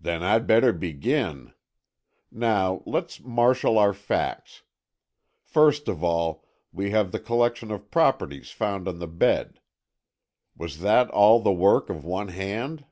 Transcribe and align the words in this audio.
"Then 0.00 0.22
I'd 0.22 0.46
better 0.46 0.72
begin. 0.72 1.52
Now 2.32 2.82
let's 2.86 3.20
marshal 3.20 3.76
our 3.76 3.92
facts. 3.92 4.62
First 5.42 5.86
of 5.86 6.02
all, 6.02 6.46
we 6.72 6.92
have 6.92 7.12
the 7.12 7.20
collection 7.20 7.70
of 7.70 7.90
properties 7.90 8.50
found 8.52 8.88
on 8.88 9.00
the 9.00 9.06
bed. 9.06 9.60
Was 10.56 10.80
that 10.80 11.10
all 11.10 11.40
the 11.40 11.52
work 11.52 11.90
of 11.90 12.06
one 12.06 12.28
hand?" 12.28 12.86